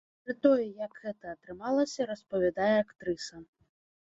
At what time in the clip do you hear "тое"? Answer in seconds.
0.45-0.63